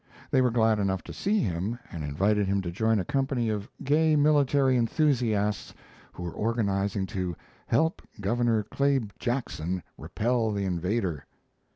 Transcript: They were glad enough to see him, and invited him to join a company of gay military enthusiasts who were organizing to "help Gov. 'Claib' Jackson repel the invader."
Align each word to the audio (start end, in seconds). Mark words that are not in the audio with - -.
They 0.31 0.41
were 0.41 0.49
glad 0.49 0.79
enough 0.79 1.03
to 1.03 1.13
see 1.13 1.41
him, 1.41 1.77
and 1.91 2.03
invited 2.03 2.47
him 2.47 2.63
to 2.63 2.71
join 2.71 2.97
a 2.97 3.05
company 3.05 3.49
of 3.49 3.69
gay 3.83 4.15
military 4.15 4.75
enthusiasts 4.75 5.75
who 6.13 6.23
were 6.23 6.31
organizing 6.33 7.05
to 7.05 7.35
"help 7.67 8.01
Gov. 8.19 8.67
'Claib' 8.71 9.11
Jackson 9.19 9.83
repel 9.99 10.49
the 10.53 10.65
invader." 10.65 11.27